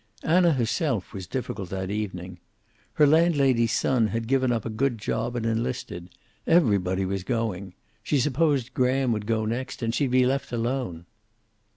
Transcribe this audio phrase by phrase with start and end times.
[0.23, 2.39] Anna herself was difficult that evening.
[2.93, 6.09] Her landlady's son had given up a good job and enlisted.
[6.47, 7.75] Everybody was going.
[8.01, 11.05] She supposed Graham would go next, and she'd be left alone.